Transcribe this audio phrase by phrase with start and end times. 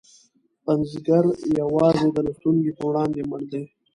[0.65, 1.23] پنځګر
[1.61, 3.63] یوازې د لوستونکي په وړاندې مړ دی.